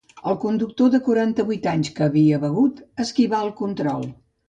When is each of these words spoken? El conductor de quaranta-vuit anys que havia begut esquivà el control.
El 0.29 0.37
conductor 0.45 0.89
de 0.95 0.99
quaranta-vuit 1.09 1.69
anys 1.73 1.93
que 1.99 2.07
havia 2.09 2.43
begut 2.49 2.83
esquivà 3.07 3.47
el 3.49 3.57
control. 3.65 4.13